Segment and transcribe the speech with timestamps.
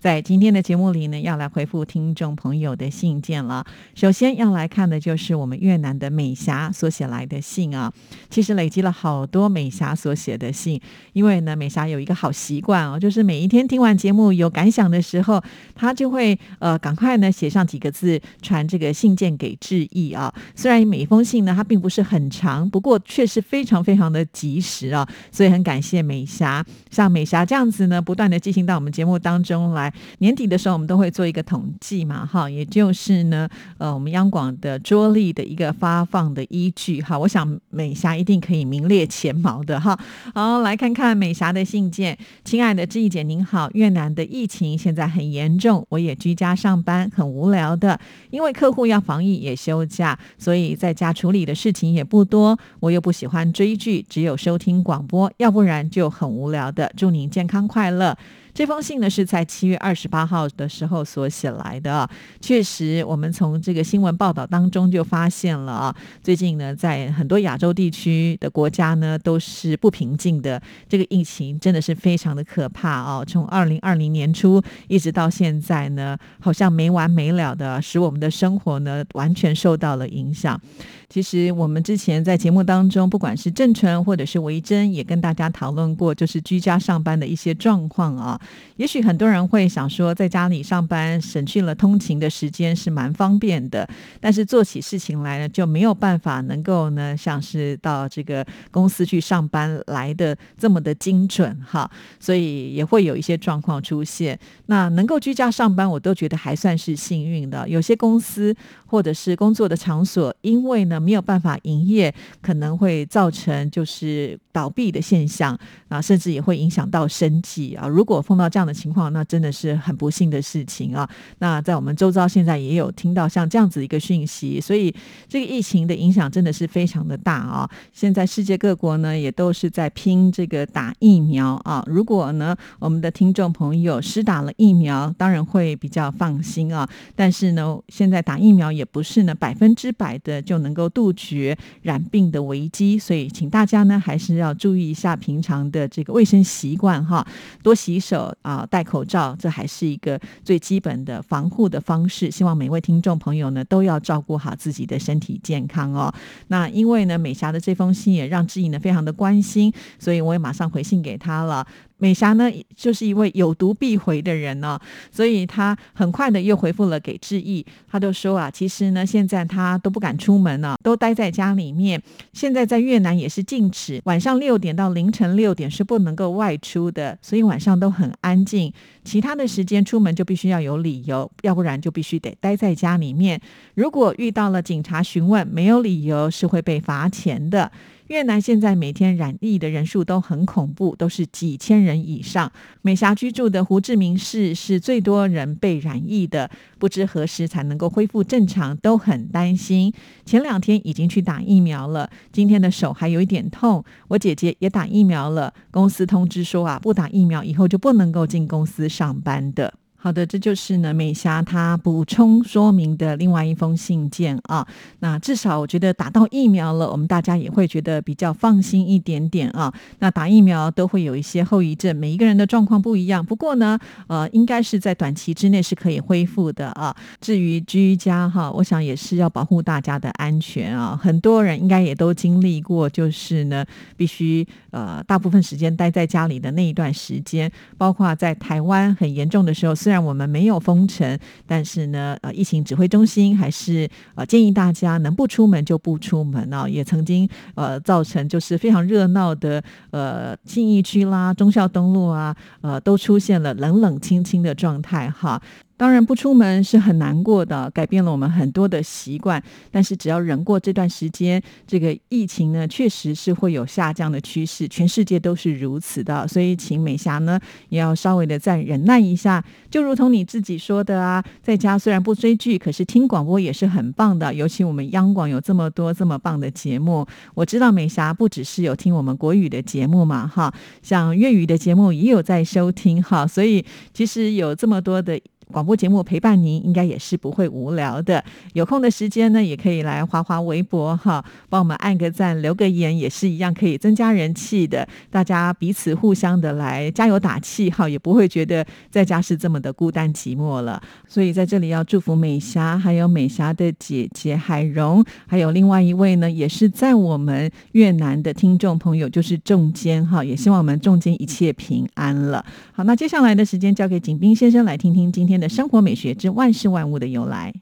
[0.00, 3.66] 在今天的节目里呢，要来回复听众朋友的信件了。
[3.96, 7.92] 首先要来看的就是我们越南的美霞所写来的信啊。
[8.30, 10.80] 其实累积了好多美霞所写的信，
[11.14, 15.42] 因为呢，美霞有一个好习惯哦，就是每一天听完节目有感想的时候，
[15.74, 20.32] 她就会呃赶快呢写上几个字，传这个信件给志毅啊。
[20.54, 25.04] 虽然每一封信呢，它并不是很长，不过却是非常非常的及时啊。
[25.32, 29.87] 所以很感谢美霞，像美霞这样子呢，不断的寄信到我们节目当中来。
[30.18, 39.98] 年底的时候，我们都会做一个统计嘛，哈，也就是呢，呃，我们央广的桌历的一个发放的依据，哈，我想美霞一定可以名列前茅的，哈。
[40.34, 47.98] 好，来看看美霞的信件，亲爱的志毅姐您好，越南的疫情现在很严重，我也居家上班，很无聊的，
[48.30, 56.92] 因为客户要防疫也休假，所以在家处理的事情也不多，我又不喜欢追剧，只有收听广播，要不然就很无聊的。
[56.96, 58.16] 祝您健康快乐。
[58.58, 62.10] 这封信呢是在七月二十八号的时候所写来的。
[62.40, 70.60] 确实，我们从这个新闻报道当中就发现了啊，最近呢，在很多亚洲地区的国家呢都是不平静的。
[70.88, 80.60] 这个疫情真的是非常的可怕哦，从二零二零年初一直到现在呢，好像没完没了的，使我们的生活呢完全受到了影响。
[81.08, 88.38] 其实我们之前在节目当中，不管是郑纯或者是维珍，也跟大家讨论过，就是居家上班的一些状况啊。
[88.76, 93.88] 也许很多人会想说，在家里上班省去了通勤的时间是蛮方便的，
[94.20, 101.90] 但是做起事情来呢就没有办法能够呢像是到这个公司去上班来的这么的精准哈，
[102.20, 104.38] 所以也会有一些状况出现。
[104.66, 107.68] 那能够居家上班，我都觉得还算是幸运的。
[107.68, 108.54] 有些公司
[108.86, 115.58] 或者是工作的场所，因为呢没有办法营业，可能会造成就是倒闭的现象
[115.88, 117.88] 啊，甚至也会影响到生计啊。
[117.88, 121.08] 如果碰到这样的情况，那真的是很不幸的事情啊！
[121.40, 124.94] 那在我们周遭现在也有听到像这样子一个讯息，所以
[125.28, 127.68] 这个疫情的影响真的是非常的大啊！
[127.92, 131.82] 现在世界各国呢也都是在拼这个打疫苗啊。
[131.88, 136.88] 如果呢我们的听众朋友施打了疫苗，当然会比较放心啊。
[137.16, 147.26] 但是呢，现在打疫苗也不是呢百分之百的就能够杜绝染病的危机，所以请大家呢还是要注意一下平常的这个卫生习惯哈，
[147.64, 148.17] 多洗手。
[148.42, 152.30] 啊，戴口罩，这还是一个最基本的防护的方式。
[152.30, 156.12] 希望每位听众朋友呢，都要照顾好自己的身体健康哦。
[156.48, 161.66] 那因为呢，美霞的这封信也让志颖呢非常的关心，所以我也马上回信给他了。
[161.98, 164.78] 美霞呢，就是一位有读必回的人呢，
[165.10, 172.00] 所以她很快的又回复了给志毅，他就说啊，其实呢，现在他都不敢出门了，都待在家里面。
[172.32, 178.72] 现在在越南也是禁止，晚上六点到凌晨六点是不能够外出的，所以晚上都很安静。
[179.04, 183.40] 其他的时间出门就必须要有理由，要不然就必须得待在家里面。
[183.74, 187.72] 如果遇到了警察询问，没有理由是会被罚钱的。
[188.08, 192.50] 越南现在每天染疫的人数都很恐怖，都是几千人以上。
[192.80, 199.92] 美霞居住的胡志明市是最多人被染疫的，不知何时才能够恢复正常，都很担心。
[200.24, 203.84] 前两天已经去打疫苗了，今天的手还有一点痛。
[204.08, 209.74] 我姐姐也打疫苗了，公司通知说啊，不打疫苗以后就不能够进公司上班的。
[210.00, 214.64] 好的，这就是呢美霞她补充说明的另外一封信件啊。
[215.00, 219.74] 那至少我觉得打到疫苗了，我们大家也会觉得比较放心一点点啊。
[219.98, 223.26] 那打疫苗都会有一些后遗症，每一个人的状况不一样。
[223.26, 223.76] 不过呢，
[224.06, 226.94] 呃，应该是在短期之内是可以恢复的啊。
[227.20, 230.96] 至于居家哈，我想也是要保护大家的安全啊。
[230.96, 233.66] 很多人应该也都经历过，就是呢
[233.96, 239.74] 必须呃大部分时间待在家里的那一段时间，包括在台湾很严重的时候。
[239.88, 246.68] 虽然我们没有封城，但是呢，呃，疫情指挥中心还是呃建议大家能不出门就不出门啊。
[246.68, 255.40] 也曾经呃造成就是非常热闹的呃信义区啦、忠孝东路啊，呃都出现了冷冷清清的状态哈。
[255.78, 259.42] 当然不出门是很难过的，改变了我们很多的习惯。
[259.70, 266.26] 但是只要忍过这段时间，这个疫情呢，确实是会有下降的趋势，全世界都是如此的。
[266.26, 267.38] 所以，请美霞呢，
[267.68, 269.42] 也要稍微的再忍耐一下。
[269.70, 274.34] 就如同你自己说的啊，在家虽然不追剧，可是听广播也是很棒的。
[274.34, 280.52] 尤其我们央广有这么多这么棒的节目，我知道美霞不只是有听我们国语的节目嘛，哈，
[280.82, 283.24] 像粤语的节目也有在收听哈。
[283.24, 283.64] 所以，
[283.94, 285.16] 其实有这么多的。
[285.52, 288.22] 广播节目陪伴您，应该也是不会无聊的。
[288.52, 294.86] 有空的时间呢，也可以来划划微博哈，帮我们按个赞、留个言，也是一样可以增加人气的。
[295.10, 300.80] 大家彼此互相的来加油打气哈，也不会觉得在家是这么的孤单寂寞了。
[301.06, 312.44] 所以在这里要祝福美霞，还有美霞的姐姐海荣，还有另外一位呢，也是在我们越南的听众朋友，就是仲坚哈，也希望我们仲坚一切平安了。
[312.72, 315.37] 好，那接下来的时间交给景斌先生来听听今天。
[315.40, 317.54] 的生活美学之万事万物的由来。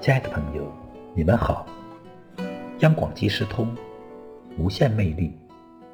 [0.00, 0.64] 亲爱的朋友，
[1.14, 1.66] 你们好！
[2.80, 3.68] 央广即时通，
[4.58, 5.30] 无限魅力，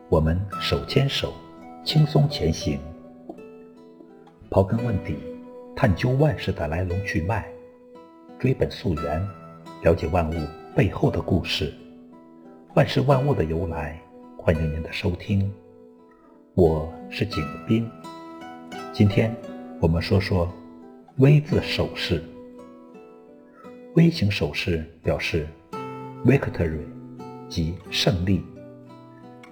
[0.08, 1.32] 我们手牵手。
[1.86, 2.80] 轻松前行，
[4.50, 5.14] 刨根问底，
[5.76, 7.46] 探究万事的来龙去脉，
[8.40, 9.24] 追本溯源，
[9.84, 10.34] 了解万物
[10.74, 11.72] 背后的故事，
[12.74, 13.96] 万事万物的由来。
[14.36, 15.48] 欢迎您的收听，
[16.54, 17.88] 我是景斌。
[18.92, 19.32] 今天
[19.80, 20.52] 我们说说
[21.18, 22.20] “V 字手势。
[23.94, 25.46] V 型手势表示
[26.24, 26.80] “victory”，
[27.48, 28.42] 即胜利。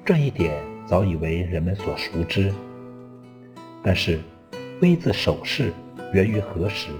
[0.05, 0.74] 这一点。
[0.87, 2.53] 早已为人们所熟知，
[3.83, 4.21] 但是
[4.81, 5.73] V 字手势
[6.13, 6.91] 源于何时，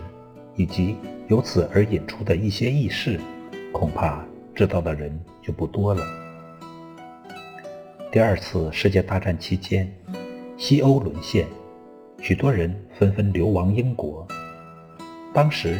[0.57, 0.97] 以及
[1.29, 3.21] 由此而引出的一些轶事，
[3.73, 6.03] 恐怕知道的人就不多了。
[8.11, 9.93] 第二次世界大战期间，
[10.57, 11.47] 西欧沦陷，
[12.21, 14.27] 许多人纷纷流亡英国。
[15.33, 15.77] 当时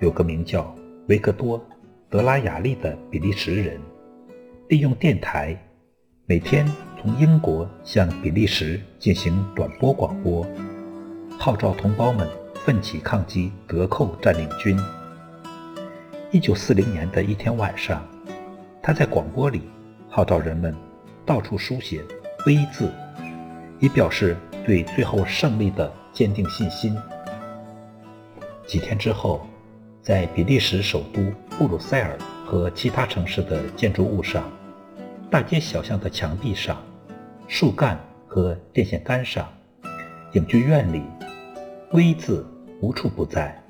[0.00, 0.74] 有个名叫
[1.08, 1.58] 维克多·
[2.08, 3.78] 德拉雅利的比利时人，
[4.68, 5.54] 利用电台，
[6.24, 6.66] 每天。
[7.02, 10.46] 从英国向比利时进行短波广播，
[11.36, 12.28] 号召同胞们
[12.64, 14.78] 奋起抗击德寇占领军。
[16.30, 18.06] 一九四零年的一天晚上，
[18.80, 19.62] 他在广播里
[20.08, 20.72] 号召人们
[21.26, 22.04] 到处书写
[22.46, 22.88] V 字，
[23.80, 26.96] 以表示对最后胜利的坚定信心。
[28.64, 29.44] 几天之后，
[30.02, 31.20] 在比利时首都
[31.58, 32.16] 布鲁塞尔
[32.46, 34.48] 和其他城市的建筑物上、
[35.28, 36.80] 大街小巷的墙壁上。
[37.54, 39.46] 树干和电线杆上，
[40.32, 41.02] 影剧院里
[41.92, 42.46] ，V 字
[42.80, 43.62] 无处不在，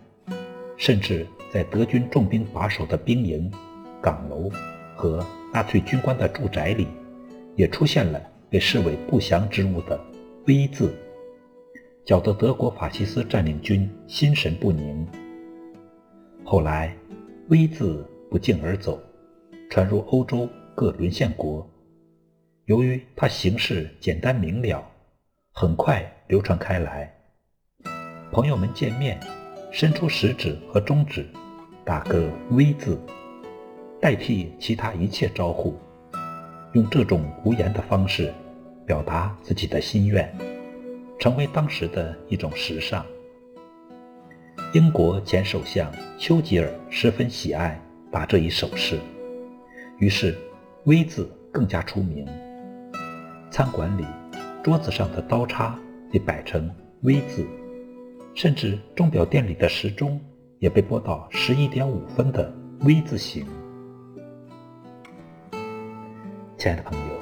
[0.76, 3.50] 甚至在德军重兵把守的兵营、
[4.00, 4.48] 岗楼
[4.94, 6.86] 和纳粹军官的住宅里，
[7.56, 10.00] 也出现了被视为不祥之物的
[10.46, 10.94] V 字，
[12.04, 15.04] 搅得德国法西斯占领军心神不宁。
[16.44, 16.94] 后来
[17.48, 19.02] ，V 字不胫而走，
[19.68, 21.68] 传入欧洲各沦陷国。
[22.66, 24.88] 由于它形式简单明了，
[25.50, 27.12] 很快流传开来。
[28.30, 29.18] 朋友们见面，
[29.72, 31.26] 伸出食指和中指，
[31.84, 33.00] 打个 V 字，
[34.00, 35.76] 代替其他一切招呼，
[36.74, 38.32] 用这种无言的方式
[38.86, 40.32] 表达自己的心愿，
[41.18, 43.04] 成为当时的一种时尚。
[44.72, 47.76] 英国前首相丘吉尔十分喜爱
[48.12, 49.00] 打这一手势，
[49.98, 50.38] 于是
[50.84, 52.24] V 字更加出名。
[53.52, 54.06] 餐馆里，
[54.62, 55.78] 桌子上的刀叉
[56.10, 57.46] 也摆成 V 字，
[58.32, 60.18] 甚至钟表店里的时钟
[60.58, 63.46] 也被拨到十一点五分的 V 字形。
[66.56, 67.14] 亲爱的朋友，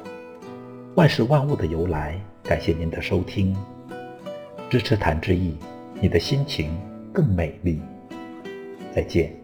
[0.95, 3.53] 万事万物的由来，感谢您的收听，
[4.69, 5.57] 支持谭志毅，
[5.99, 6.71] 你的心情
[7.11, 7.81] 更美丽。
[8.95, 9.35] 再见。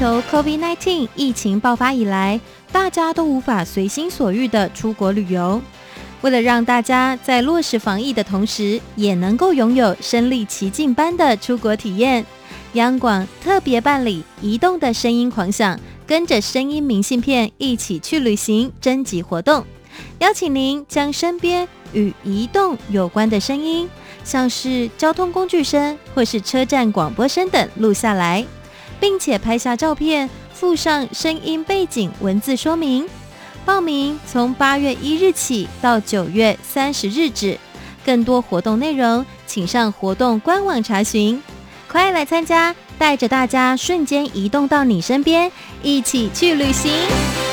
[0.00, 2.40] 球 COVID-19 疫情爆发以来，
[2.72, 5.60] 大家都无法随心所欲的出国旅游。
[6.22, 12.24] 为了让大家在落实防疫的同时，也能够拥有身临其境般的出国体验，
[12.72, 15.78] 央广特别办理“移动的声音狂想”，
[16.08, 19.66] 跟着声音明信片一起去旅行征集活动，
[20.20, 23.86] 邀请您将身边与移动有关的声音。
[24.24, 28.42] 像是交通工具声或是车站广播声等录下来，
[29.00, 33.08] 并且拍下照片，附上声音背景文字说明。
[33.64, 37.58] 报名从八月一日起到九月三十日止，
[38.04, 41.42] 更多活动内容请上活动官网查询。
[41.88, 45.50] 快来参加，带着大家瞬间移动到你身边，
[45.82, 47.49] 一起去旅行。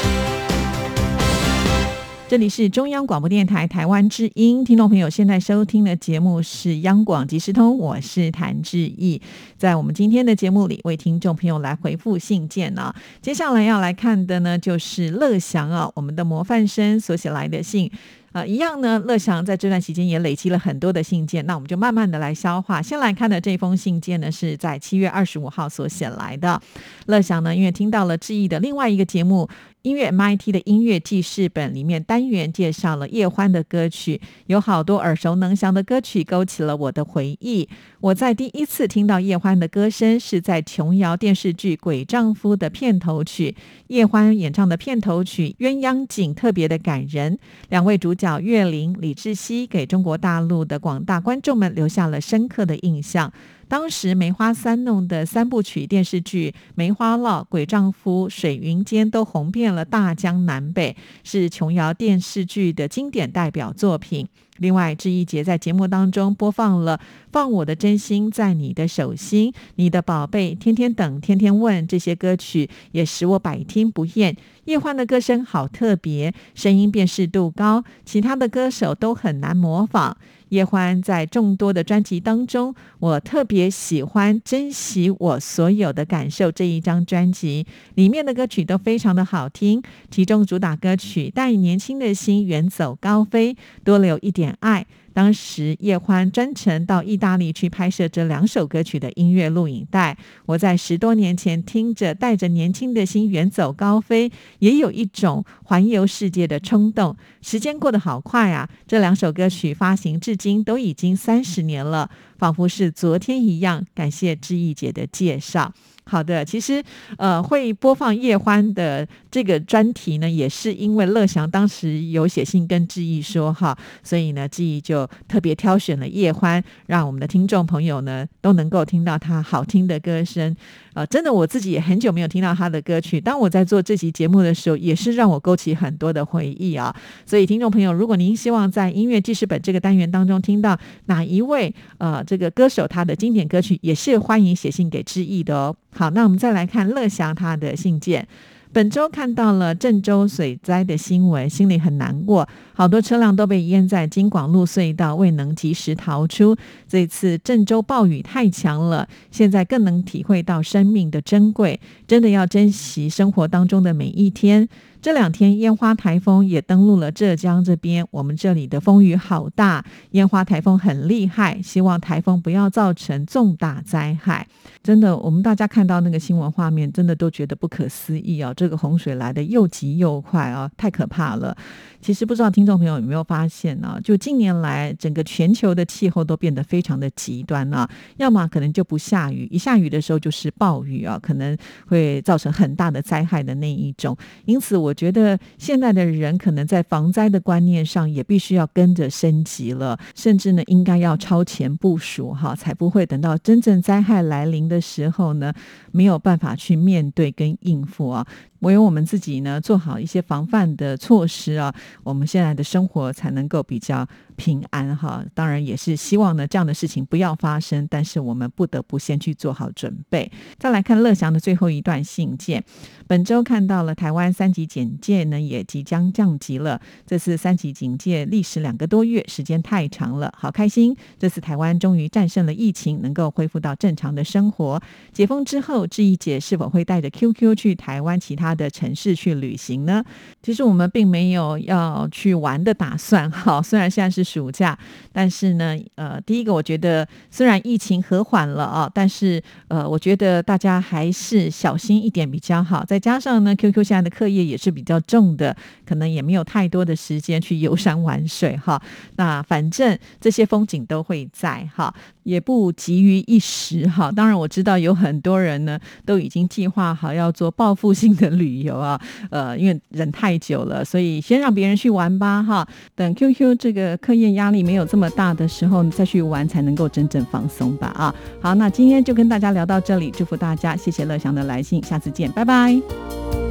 [2.29, 9.22] 这里是中央广播电台台湾之音，听众朋友现在收听的节目是央广即时通，我是谭志毅。
[9.55, 12.93] 在我们今天的节目里，为听众朋友来回复信件呢。
[13.22, 17.89] 接下来要来看的呢，就是乐祥啊，我们的模范生所写来的信。
[18.34, 19.00] 啊，一样呢。
[19.00, 22.81] 乐祥在这段期间也累积了很多的信件，那我们就慢慢的来消化。
[22.81, 26.62] 先来看的这封信件呢，是在七月二十五号所写来的。
[27.05, 29.48] 乐祥呢，因为听到了志毅的另外一个节目。
[29.84, 37.69] 音乐 MIT 的音乐记事本里面单元介绍了叶欢的歌曲，有好多耳熟能详的歌曲勾起了我的回忆。
[38.01, 43.55] 我在第一次听到叶欢的歌声是在琼瑶电视剧《鬼丈夫》的片头曲，
[43.88, 47.39] 叶欢演唱的片头曲《鸳鸯锦》特别的感人。
[47.69, 53.31] 两位主角岳林、李志熙给中国大陆的广大观众们留下了深刻的印象。
[53.67, 64.27] 当时梅花三弄的三部曲电视剧《梅花烙》《鬼丈夫》《水云间》都红遍了大江南北，是琼瑶电视剧的经典代表作品。
[64.59, 66.97] 另外，志毅姐在节目当中播放了
[67.31, 74.36] 《放我的真心在你的手心》《你的宝贝》《天天等天天问》这些歌曲，也使我百听不厌。
[74.65, 80.17] 叶欢的歌声好特别，声音辨识度高，其他的歌手都很难模仿。
[80.50, 89.82] 叶欢在众多的专辑当中，我特别喜欢《珍惜我所有的感受》这一张专辑，里面的歌曲都非常的好听。
[90.10, 94.86] 其中主打歌曲《带年轻的心远走高飞》，多了有一点爱。
[95.13, 107.18] 当时叶欢专程到意大利去拍摄这两首歌曲的音乐录影带，我在十多年前听着，带着年轻的心远走高飞，也有一种环游世界的冲动。
[107.42, 108.70] 时间过得好快啊！
[108.86, 113.86] 这两首歌曲发行至今都已经三十年了，仿佛是昨天一样。
[113.96, 115.74] 感谢志毅姐的介绍。
[116.07, 116.81] 好的，其实
[117.17, 130.55] 呃，会播放叶欢的这个专题呢，也是因为乐祥当时有写信跟志毅说哈，所以呢，志毅就特别挑选了叶欢，让我们的听众朋友呢都能够听到他好听的歌声。
[130.93, 136.95] 呃，真的我自己也很久没有听到他的歌曲，当我在做这期节目的时候，也是让我勾起很多的回忆啊。
[137.25, 145.75] 所以听众朋友，如果您希望在音乐记事本这个单元当中听到哪一位呃这个歌手他的经典歌曲，也是欢迎写信给志毅的哦。
[145.98, 148.27] 好，那我们再来看乐祥他的信件。
[148.72, 156.56] 本周看到了郑州水灾的新闻，心里很难过，好多车辆都被淹在京广路隧道，未能及时逃出。
[156.88, 164.70] 这次郑州暴雨太强了，现在更能体会到生命的珍贵，真的要珍惜生活当中的每一天。
[165.01, 174.48] 这两天烟花台风也登陆了浙江这边，我们这里的风雨好大，烟花台风很厉害，希望台风不要造成重大灾害。
[174.84, 178.54] 真的，我们大家看到那个新闻画面，真的都觉得不可思议啊！
[178.54, 181.56] 这个洪水来的又急又快啊，太可怕了。
[182.00, 184.00] 其实不知道听众朋友有没有发现呢？
[184.04, 194.16] 就近年来整个全球的气候都变得非常的极端啊，要么可能就不下雨，一下雨的时候就是暴雨啊，可能会造成很大的灾害的那一种。
[194.46, 205.53] 因此，我我觉得现在的人可能在防灾的观念上也必须要跟着升级了，甚至呢应该要超前部署哈，才不会等到真正灾害来临的时候呢
[205.91, 208.25] 没有办法去面对跟应付啊。
[208.62, 211.72] 唯有我们自己呢做好一些防范的措施啊，
[212.03, 214.08] 我们现在的生活才能够比较。
[214.38, 220.32] 平安哈，当然也是希望呢这样的事情不要发生，但是我们不得不先去做好准备。
[220.60, 222.63] 再来看乐祥的最后一段信件，
[223.08, 234.79] 本周看到了台湾三级警戒呢也即将降级了，这次三级警戒历时两个多月，时间太长了，好开心，这次台湾终于战胜了疫情，能够恢复到正常的生活。
[235.12, 240.03] 解封之后，志毅姐是否会带着 QQ 去台湾其他的城市去旅行呢？
[240.43, 244.27] 其实我们并没有要去玩的打算，哈，虽然现在是。
[244.27, 244.77] 暑假，
[245.13, 252.84] 但是呢，呃，第一个，我觉得虽然疫情和缓了啊，但是呃，我觉得大家还是小心一点比较好。
[252.84, 255.55] 再加上呢，QQ 现在的课业也是是比较重的，
[255.86, 258.81] 可能也没有太多的时间去游山玩水哈。
[259.15, 261.93] 那反正这些风景都会在哈。
[262.24, 272.67] 也不急于一时哈，当然我知道有很多人呢都已经计划好要做报复性的旅游啊，呃，因为忍太久了，所以先让别人去玩吧哈。
[272.95, 278.13] 等 QQ 这个课业压力没有这么大的时候再去玩，才能够真正放松吧啊！
[278.41, 283.47] 好，那今天就跟大家聊到这里，祝福大家，谢谢乐祥的来信，下次见，拜拜。